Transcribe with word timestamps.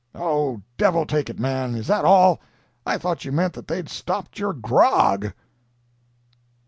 "Oh, 0.15 0.63
devil 0.79 1.05
take 1.05 1.29
it, 1.29 1.37
man, 1.39 1.75
is 1.75 1.85
that 1.85 2.05
all? 2.05 2.41
I 2.87 2.97
thought 2.97 3.23
you 3.23 3.31
meant 3.31 3.53
that 3.53 3.67
they'd 3.67 3.87
stopped 3.87 4.39
your 4.39 4.51
grog!" 4.51 5.31